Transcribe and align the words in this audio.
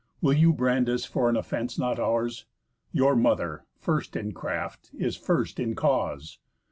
Will 0.19 0.33
you 0.33 0.51
brand 0.51 0.89
us 0.89 1.05
for 1.05 1.29
an 1.29 1.35
offence 1.35 1.77
not 1.77 1.99
ours? 1.99 2.47
Your 2.91 3.15
mother, 3.15 3.65
first 3.77 4.15
in 4.15 4.31
craft, 4.31 4.89
is 4.97 5.15
first 5.15 5.59
in 5.59 5.75
cause. 5.75 6.39